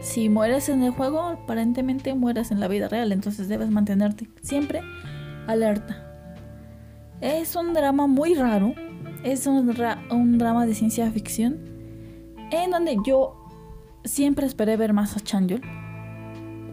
[0.00, 4.80] Si mueres en el juego, aparentemente mueres en la vida real, entonces debes mantenerte siempre
[5.46, 6.02] alerta.
[7.20, 8.74] Es un drama muy raro,
[9.24, 9.74] es un,
[10.10, 11.58] un drama de ciencia ficción,
[12.50, 13.42] en donde yo
[14.04, 15.62] siempre esperé ver más a Changyol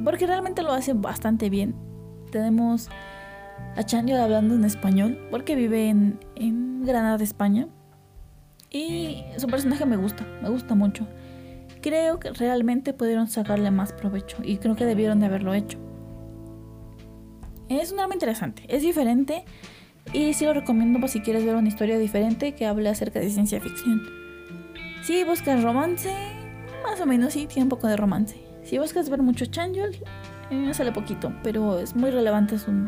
[0.03, 1.75] porque realmente lo hace bastante bien.
[2.31, 2.89] Tenemos
[3.75, 7.67] a Chanyo hablando en español porque vive en, en Granada, España.
[8.73, 11.07] Y su personaje me gusta, me gusta mucho.
[11.81, 15.77] Creo que realmente pudieron sacarle más provecho y creo que debieron de haberlo hecho.
[17.69, 19.45] Es un drama interesante, es diferente
[20.11, 23.29] y sí lo recomiendo por si quieres ver una historia diferente que hable acerca de
[23.29, 24.01] ciencia ficción.
[25.03, 26.11] Si buscas romance,
[26.83, 28.41] más o menos sí, tiene un poco de romance.
[28.63, 29.95] Si buscas ver mucho Changyol,
[30.49, 32.87] eh, sale poquito, pero es muy relevante su,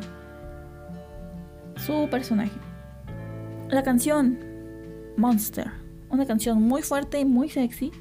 [1.75, 2.57] su personaje.
[3.69, 4.44] La canción
[5.17, 5.71] Monster,
[6.09, 7.91] una canción muy fuerte y muy sexy.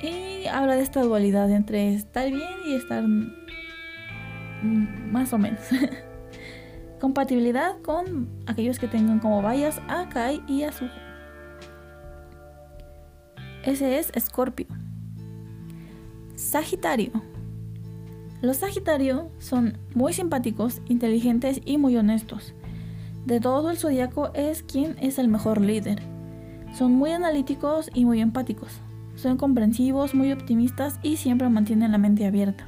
[0.00, 3.04] Y habla de esta dualidad entre estar bien y estar
[4.62, 5.60] más o menos.
[7.00, 10.90] Compatibilidad con aquellos que tengan como vallas a Kai y a Suho.
[13.64, 14.66] Ese es Escorpio.
[16.34, 17.10] Sagitario.
[18.40, 22.54] Los Sagitario son muy simpáticos, inteligentes y muy honestos.
[23.28, 26.00] De todo el zodiaco es quien es el mejor líder.
[26.72, 28.80] Son muy analíticos y muy empáticos.
[29.16, 32.66] Son comprensivos, muy optimistas y siempre mantienen la mente abierta.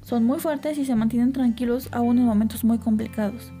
[0.00, 3.52] Son muy fuertes y se mantienen tranquilos aún en momentos muy complicados.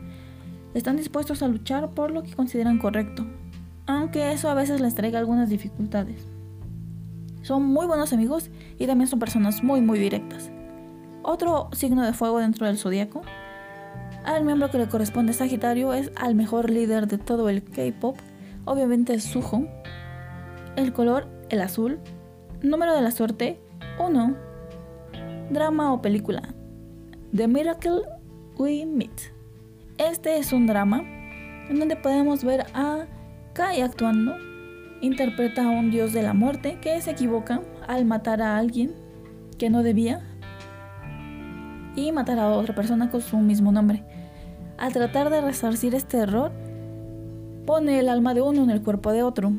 [0.72, 3.26] Están dispuestos a luchar por lo que consideran correcto,
[3.84, 6.26] aunque eso a veces les traiga algunas dificultades.
[7.42, 10.50] Son muy buenos amigos y también son personas muy muy directas.
[11.22, 13.20] Otro signo de fuego dentro del zodiaco.
[14.28, 18.14] Al miembro que le corresponde Sagitario es al mejor líder de todo el K-pop,
[18.66, 19.66] obviamente es Suho.
[20.76, 21.98] El color, el azul.
[22.60, 23.58] Número de la suerte,
[23.98, 24.36] 1.
[25.48, 26.42] Drama o película.
[27.34, 28.02] The Miracle
[28.58, 29.32] We Meet.
[29.96, 31.00] Este es un drama
[31.70, 33.06] en donde podemos ver a
[33.54, 34.36] Kai actuando
[35.00, 38.94] interpreta a un dios de la muerte que se equivoca al matar a alguien
[39.56, 40.20] que no debía
[41.98, 44.04] y matar a otra persona con su mismo nombre.
[44.76, 46.52] Al tratar de resarcir este error,
[47.66, 49.52] pone el alma de uno en el cuerpo de otro.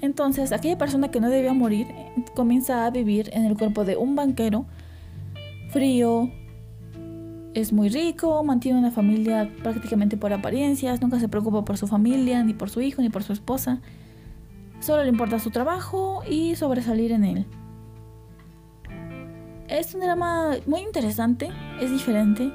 [0.00, 1.88] Entonces, aquella persona que no debía morir
[2.36, 4.66] comienza a vivir en el cuerpo de un banquero
[5.70, 6.30] frío,
[7.54, 12.44] es muy rico, mantiene una familia prácticamente por apariencias, nunca se preocupa por su familia,
[12.44, 13.80] ni por su hijo, ni por su esposa.
[14.80, 17.46] Solo le importa su trabajo y sobresalir en él.
[19.68, 22.50] Es un drama muy interesante, es diferente.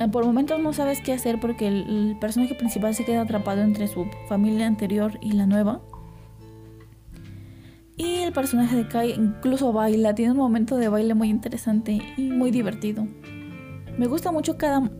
[0.00, 3.86] Eh, por momentos no sabes qué hacer porque el, personaje principal se queda atrapado entre
[3.86, 5.80] su familia anterior y la nueva.
[7.96, 12.22] Y el personaje de Kai incluso baila, tiene un momento de baile muy interesante y
[12.22, 13.06] muy divertido.
[13.96, 14.90] Me gusta mucho cada,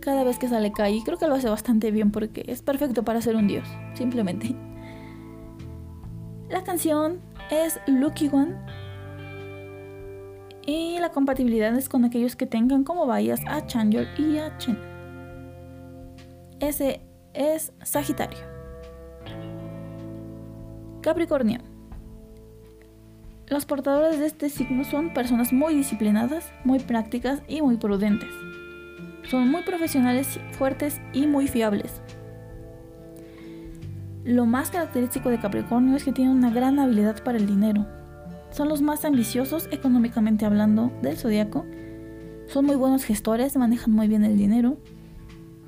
[0.00, 3.04] cada vez que sale Kai y creo que lo hace bastante bien porque es perfecto
[3.04, 4.56] para ser un dios, simplemente.
[6.48, 8.79] La canción es Lucky One
[10.66, 14.78] y la compatibilidad es con aquellos que tengan como vallas a Chanyeol y a Chen.
[16.60, 17.00] Ese
[17.32, 18.38] es Sagitario.
[21.00, 21.60] Capricornio.
[23.48, 28.30] Los portadores de este signo son personas muy disciplinadas, muy prácticas y muy prudentes.
[29.24, 32.00] Son muy profesionales, fuertes y muy fiables.
[34.24, 37.86] Lo más característico de Capricornio es que tienen una gran habilidad para el dinero.
[38.50, 41.66] Son los más ambiciosos económicamente hablando del zodiaco.
[42.46, 44.76] Son muy buenos gestores, manejan muy bien el dinero.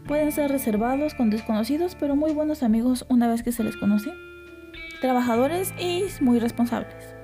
[0.06, 4.10] Pueden ser reservados con desconocidos, pero muy buenos amigos una vez que se les conoce.
[5.00, 7.14] Trabajadores y muy responsables.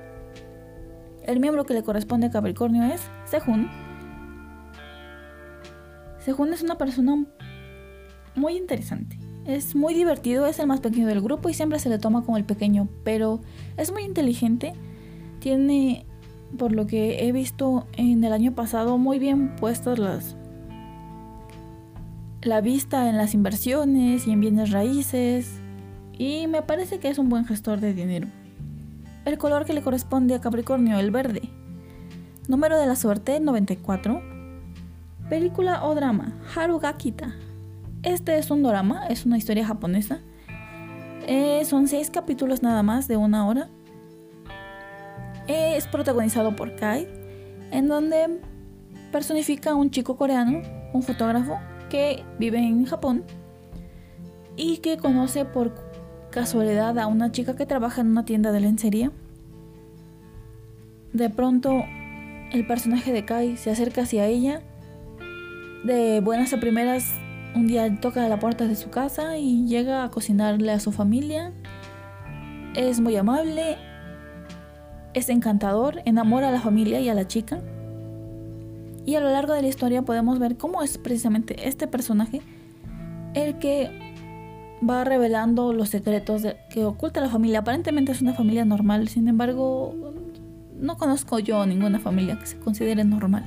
[1.23, 3.69] El miembro que le corresponde a Capricornio es Sehun.
[6.19, 7.25] Sehun es una persona
[8.35, 9.19] muy interesante.
[9.45, 12.37] Es muy divertido, es el más pequeño del grupo y siempre se le toma como
[12.37, 13.41] el pequeño, pero
[13.77, 14.73] es muy inteligente.
[15.39, 16.05] Tiene,
[16.57, 20.35] por lo que he visto en el año pasado, muy bien puestas las
[22.41, 25.59] la vista en las inversiones y en bienes raíces
[26.17, 28.29] y me parece que es un buen gestor de dinero
[29.29, 31.49] el color que le corresponde a Capricornio, el verde.
[32.47, 34.21] Número de la suerte, 94.
[35.29, 37.35] Película o drama, Harugakita.
[38.01, 40.19] Este es un drama, es una historia japonesa.
[41.27, 43.69] Eh, son seis capítulos nada más de una hora.
[45.49, 47.07] Es protagonizado por Kai,
[47.71, 48.39] en donde
[49.11, 50.61] personifica a un chico coreano,
[50.93, 53.23] un fotógrafo, que vive en Japón
[54.55, 55.73] y que conoce por
[56.31, 59.11] casualidad a una chica que trabaja en una tienda de lencería.
[61.13, 61.83] De pronto,
[62.51, 64.61] el personaje de Kai se acerca hacia ella.
[65.83, 67.11] De buenas a primeras,
[67.55, 71.51] un día toca la puerta de su casa y llega a cocinarle a su familia.
[72.75, 73.77] Es muy amable,
[75.13, 77.59] es encantador, enamora a la familia y a la chica.
[79.05, 82.41] Y a lo largo de la historia podemos ver cómo es precisamente este personaje
[83.33, 83.89] el que
[84.87, 87.59] va revelando los secretos que oculta la familia.
[87.59, 89.95] Aparentemente es una familia normal, sin embargo,
[90.79, 93.45] no conozco yo ninguna familia que se considere normal.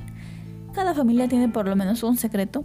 [0.73, 2.63] Cada familia tiene por lo menos un secreto.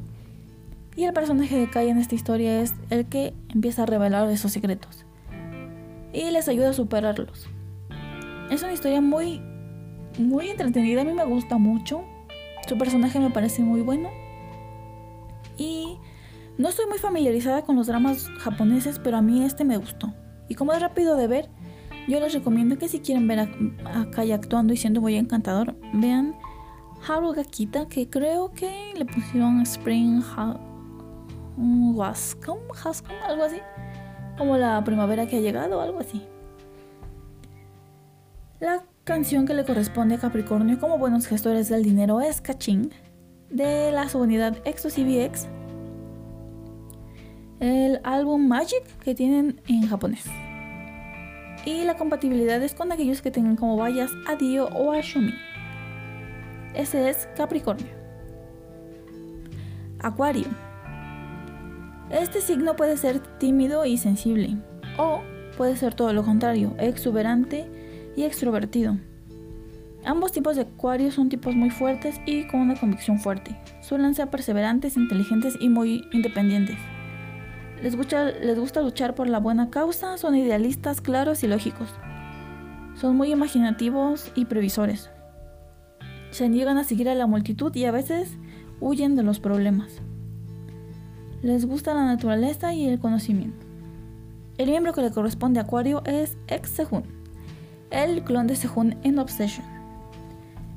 [0.97, 4.53] Y el personaje de Kai en esta historia es el que empieza a revelar esos
[4.53, 5.05] secretos.
[6.13, 7.49] Y les ayuda a superarlos.
[8.51, 9.41] Es una historia muy,
[10.19, 11.03] muy entretenida.
[11.03, 12.05] A mí me gusta mucho.
[12.67, 14.11] Su personaje me parece muy bueno.
[15.57, 15.99] Y
[16.57, 20.15] no estoy muy familiarizada con los dramas japoneses, pero a mí este me gustó.
[20.49, 21.51] Y como es rápido de ver,
[22.09, 26.35] yo les recomiendo que si quieren ver a, Kai actuando y siendo muy encantador, vean
[27.07, 30.23] Harugakita, que creo que le pusieron Spring
[31.59, 32.59] Wascom,
[33.27, 33.59] algo así.
[34.39, 36.27] Como la primavera que ha llegado, algo así.
[38.61, 42.91] La canción que le corresponde a Capricornio como buenos gestores del dinero es Kaching,
[43.51, 45.49] de la subunidad Exo CBX
[47.61, 50.25] el álbum Magic que tienen en japonés.
[51.65, 55.35] Y la compatibilidad es con aquellos que tengan como vallas a Dio o a Shumi.
[56.75, 57.89] Ese es Capricornio.
[60.01, 60.47] Acuario.
[62.11, 64.57] Este signo puede ser tímido y sensible,
[64.97, 65.21] o
[65.57, 67.78] puede ser todo lo contrario, exuberante
[68.19, 68.97] y extrovertido.
[70.05, 73.57] Ambos tipos de acuario son tipos muy fuertes y con una convicción fuerte.
[73.81, 76.77] Suelen ser perseverantes, inteligentes y muy independientes.
[77.81, 81.91] Les gusta, les gusta luchar por la buena causa, son idealistas, claros y lógicos.
[82.97, 85.11] Son muy imaginativos y previsores.
[86.31, 88.37] Se niegan a seguir a la multitud y a veces
[88.81, 90.01] huyen de los problemas.
[91.43, 93.65] Les gusta la naturaleza y el conocimiento.
[94.57, 97.18] El miembro que le corresponde a Acuario es ex Sehun,
[97.91, 99.67] el clon de Sehun en Obsession.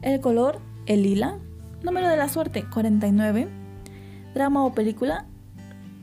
[0.01, 1.38] El color, el lila.
[1.84, 3.47] Número de la suerte, 49.
[4.34, 5.26] Drama o película,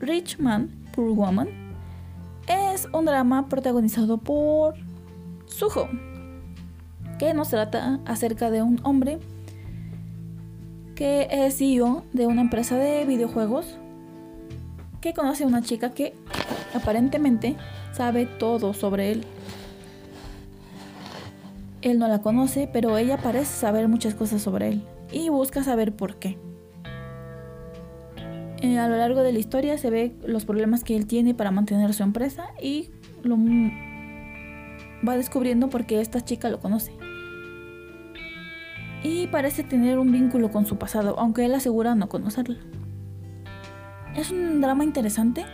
[0.01, 1.49] Rich Man Woman
[2.49, 4.75] es un drama protagonizado por
[5.47, 5.89] Suho,
[7.19, 9.19] que nos trata acerca de un hombre
[10.95, 13.77] que es CEO de una empresa de videojuegos
[15.01, 16.15] que conoce a una chica que
[16.75, 17.57] aparentemente
[17.93, 19.25] sabe todo sobre él.
[21.81, 25.95] Él no la conoce, pero ella parece saber muchas cosas sobre él y busca saber
[25.95, 26.39] por qué.
[28.61, 31.53] Eh, a lo largo de la historia se ve los problemas que él tiene para
[31.53, 32.91] mantener su empresa y
[33.23, 33.37] lo
[35.07, 36.93] va descubriendo porque esta chica lo conoce.
[39.05, 42.57] Y parece tener un vínculo con su pasado, aunque él asegura no conocerlo.
[44.17, 45.47] Es un drama interesante.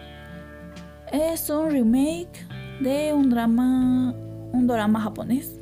[1.12, 2.46] Es un remake
[2.80, 4.14] de un drama,
[4.52, 5.60] un drama japonés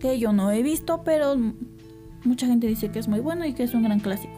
[0.00, 1.36] que yo no he visto, pero
[2.24, 4.34] mucha gente dice que es muy bueno y que es un gran clásico.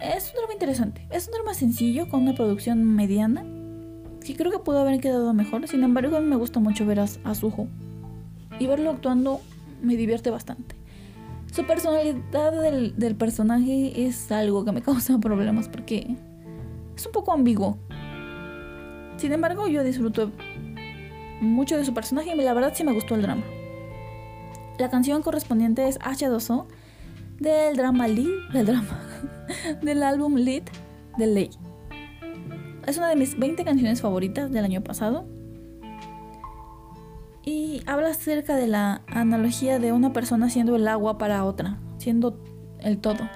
[0.00, 1.06] Es un drama interesante.
[1.10, 3.44] Es un drama sencillo con una producción mediana.
[4.24, 5.66] Que creo que pudo haber quedado mejor.
[5.68, 7.32] Sin embargo, a mí me gusta mucho ver a, a
[8.58, 9.40] Y verlo actuando
[9.82, 10.74] me divierte bastante.
[11.52, 16.16] Su personalidad del, del personaje es algo que me causa problemas porque
[16.94, 17.78] es un poco ambiguo.
[19.16, 20.30] Sin embargo, yo disfruto
[21.40, 23.44] mucho de su personaje y la verdad sí me gustó el drama.
[24.78, 26.66] La canción correspondiente es H2O
[27.40, 29.00] del drama del drama,
[29.82, 30.64] del álbum Lead
[31.16, 31.50] de Ley.
[32.86, 35.26] Es una de mis 20 canciones favoritas del año pasado.
[37.42, 42.38] Y habla acerca de la analogía de una persona siendo el agua para otra, siendo
[42.80, 43.30] el todo.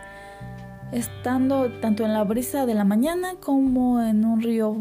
[0.93, 4.77] Estando tanto en la brisa de la mañana como en un río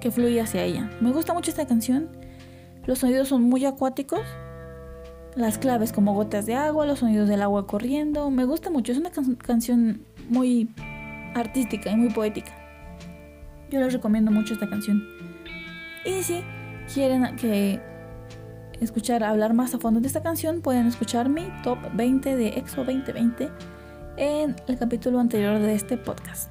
[0.00, 0.90] que fluye hacia ella.
[1.00, 2.08] Me gusta mucho esta canción.
[2.86, 4.22] Los sonidos son muy acuáticos
[5.38, 8.30] las claves como gotas de agua, los sonidos del agua corriendo.
[8.30, 10.68] Me gusta mucho, es una canción muy
[11.34, 12.52] artística y muy poética.
[13.70, 15.02] Yo les recomiendo mucho esta canción.
[16.04, 16.42] Y si
[16.92, 17.80] quieren que
[18.80, 22.84] escuchar hablar más a fondo de esta canción, pueden escuchar mi top 20 de EXO
[22.84, 23.48] 2020
[24.16, 26.50] en el capítulo anterior de este podcast.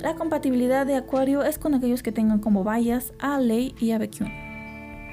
[0.00, 3.98] La compatibilidad de Acuario es con aquellos que tengan como vallas a Lei y a.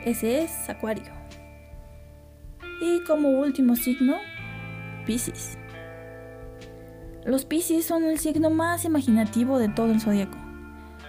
[0.03, 1.20] Ese es Acuario.
[2.81, 4.15] Y como último signo,
[5.05, 5.57] Pisces.
[7.23, 10.37] Los Pisces son el signo más imaginativo de todo el zodiaco.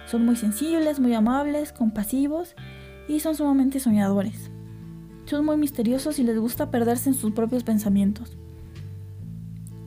[0.05, 2.55] Son muy sensibles, muy amables, compasivos
[3.07, 4.51] y son sumamente soñadores.
[5.25, 8.37] Son muy misteriosos y les gusta perderse en sus propios pensamientos.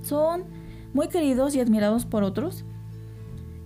[0.03, 0.45] Son
[0.93, 2.65] muy queridos y admirados por otros,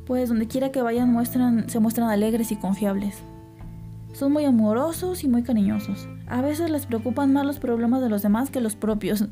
[0.04, 3.22] pues donde quiera que vayan muestran, se muestran alegres y confiables.
[4.12, 6.06] Son muy amorosos y muy cariñosos.
[6.30, 9.24] A veces les preocupan más los problemas de los demás que los propios.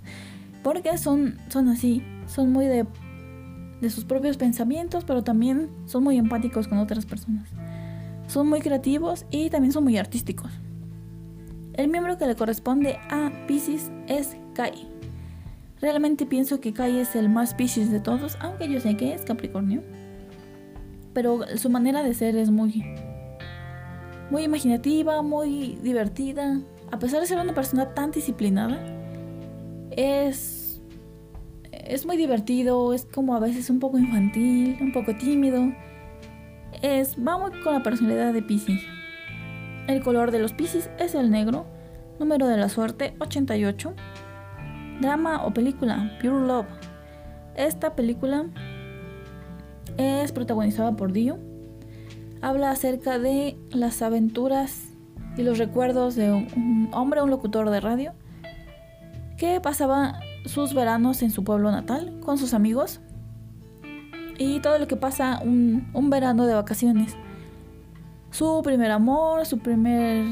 [0.64, 2.86] Porque son, son así, son muy de,
[3.80, 7.49] de sus propios pensamientos, pero también son muy empáticos con otras personas.
[8.26, 10.51] Son muy creativos y también son muy artísticos.
[11.74, 14.88] El miembro que le corresponde a Pisces es Kai.
[15.80, 19.22] Realmente pienso que Kai es el más Pisces de todos, aunque yo sé que es
[19.22, 19.84] Capricornio.
[21.14, 22.84] Pero su manera de ser es muy
[24.30, 26.61] muy imaginativa, muy divertida.
[26.91, 28.78] A pesar de ser una persona tan disciplinada,
[29.91, 30.80] es,
[31.72, 35.72] es muy divertido, es como a veces un poco infantil, un poco tímido.
[36.82, 38.80] Es, va muy con la personalidad de Pisces.
[39.86, 41.66] El color de los Pisces es el negro.
[42.18, 43.95] Número de la suerte 88.
[45.01, 46.66] Drama o película Pure Love.
[47.55, 48.47] Esta película
[49.97, 51.39] es protagonizada por Dio
[52.41, 54.88] habla acerca de las aventuras
[55.39, 58.12] y los recuerdos de un hombre, un locutor de radio,
[59.36, 63.01] que pasaba sus veranos en su pueblo natal con sus amigos
[64.36, 67.16] y todo lo que pasa un, un verano de vacaciones.
[68.30, 70.26] Su primer amor, su primer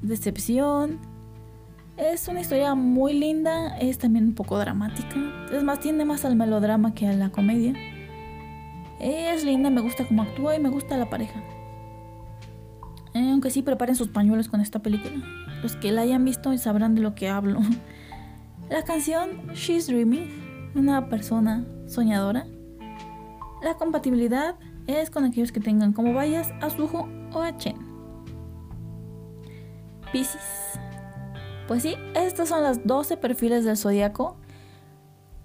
[0.00, 0.98] decepción.
[1.98, 5.16] Es una historia muy linda, es también un poco dramática.
[5.52, 7.74] Es más, tiene más al melodrama que a la comedia.
[8.98, 11.42] Es linda, me gusta cómo actúa y me gusta la pareja.
[13.14, 15.22] Eh, aunque sí preparen sus pañuelos con esta película.
[15.62, 17.60] Los que la hayan visto sabrán de lo que hablo.
[18.70, 22.46] La canción She's Dreaming, una persona soñadora.
[23.62, 24.56] La compatibilidad
[24.86, 27.76] es con aquellos que tengan como vayas a Suho o a Chen.
[30.10, 30.78] Pisces.
[31.68, 34.36] Pues sí, estas son las 12 perfiles del zodiaco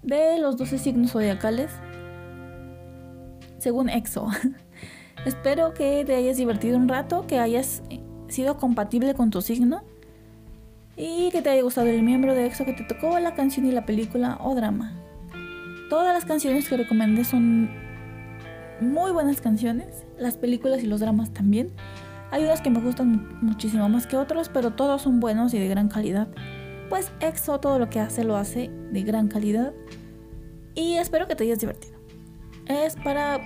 [0.02, 1.70] de los 12 signos zodiacales
[3.58, 4.28] según EXO.
[5.24, 7.82] Espero que te hayas divertido un rato, que hayas
[8.28, 9.82] sido compatible con tu signo
[10.96, 13.72] y que te haya gustado el miembro de EXO que te tocó la canción y
[13.72, 14.92] la película o drama.
[15.88, 17.70] Todas las canciones que recomendé son
[18.80, 21.72] muy buenas canciones, las películas y los dramas también.
[22.30, 25.68] Hay unas que me gustan muchísimo más que otros, pero todos son buenos y de
[25.68, 26.28] gran calidad.
[26.90, 29.72] Pues EXO todo lo que hace lo hace de gran calidad
[30.74, 31.98] y espero que te hayas divertido
[32.68, 33.40] es para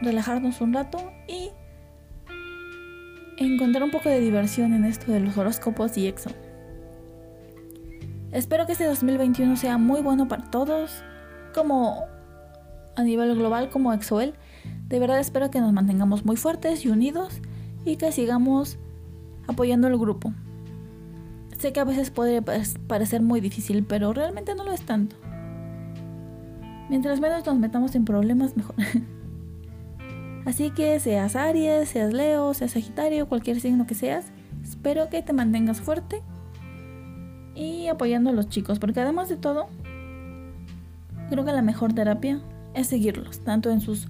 [0.00, 1.50] relajarnos un rato y
[3.38, 6.30] encontrar un poco de diversión en esto de los horóscopos y EXO.
[8.32, 11.02] Espero que este 2021 sea muy bueno para todos,
[11.54, 12.04] como
[12.96, 14.34] a nivel global, como EXOEL.
[14.88, 17.40] De verdad espero que nos mantengamos muy fuertes y unidos
[17.84, 18.78] y que sigamos
[19.46, 20.32] apoyando al grupo.
[21.58, 25.16] Sé que a veces puede parecer muy difícil, pero realmente no lo es tanto.
[26.90, 28.76] Mientras menos nos metamos en problemas, mejor.
[30.46, 34.26] Así que seas Aries, seas Leo, seas Sagitario, cualquier signo que seas,
[34.62, 36.22] espero que te mantengas fuerte
[37.56, 39.66] y apoyando a los chicos, porque además de todo,
[41.30, 42.40] creo que la mejor terapia
[42.74, 44.06] es seguirlos, tanto en sus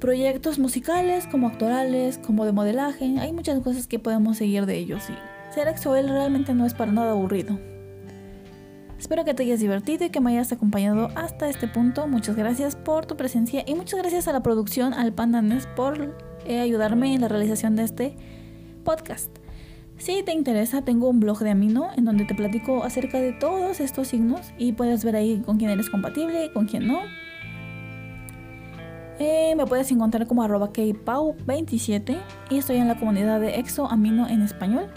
[0.00, 3.18] proyectos musicales como actorales, como de modelaje.
[3.20, 6.92] Hay muchas cosas que podemos seguir de ellos y ser EXO-L realmente no es para
[6.92, 7.58] nada aburrido.
[9.00, 12.06] Espero que te hayas divertido y que me hayas acompañado hasta este punto.
[12.06, 16.60] Muchas gracias por tu presencia y muchas gracias a la producción, al Pandanes, por eh,
[16.60, 18.16] ayudarme en la realización de este
[18.84, 19.34] podcast.
[19.96, 23.80] Si te interesa, tengo un blog de Amino en donde te platico acerca de todos
[23.80, 27.00] estos signos y puedes ver ahí con quién eres compatible y con quién no.
[29.18, 32.18] Eh, me puedes encontrar como arroba kpau27
[32.50, 34.90] y estoy en la comunidad de Exo Amino en español.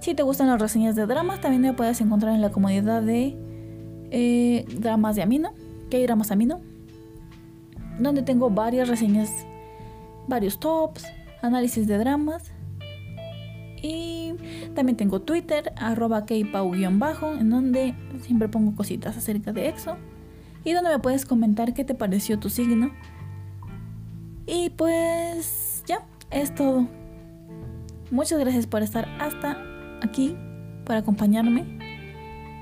[0.00, 3.36] Si te gustan las reseñas de dramas, también me puedes encontrar en la comunidad de
[4.10, 5.52] eh, dramas de Amino,
[5.90, 6.60] que hay dramas Amino,
[7.98, 9.30] donde tengo varias reseñas,
[10.28, 11.04] varios tops,
[11.42, 12.52] análisis de dramas.
[13.82, 14.34] Y
[14.74, 19.96] también tengo Twitter, arroba kpau-bajo, en donde siempre pongo cositas acerca de EXO.
[20.64, 22.90] Y donde me puedes comentar qué te pareció tu signo.
[24.46, 26.88] Y pues ya, es todo.
[28.10, 29.56] Muchas gracias por estar hasta
[30.06, 30.36] aquí
[30.84, 31.64] para acompañarme.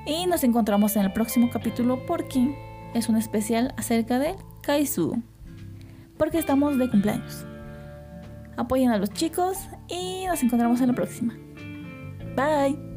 [0.06, 2.54] Y nos encontramos en el próximo capítulo porque
[2.94, 5.22] es un especial acerca de Kaizu.
[6.18, 7.46] Porque estamos de cumpleaños.
[8.56, 11.34] Apoyen a los chicos y nos encontramos en la próxima.
[12.36, 12.93] Bye.